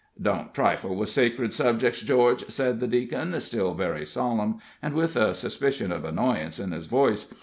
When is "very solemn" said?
3.75-4.57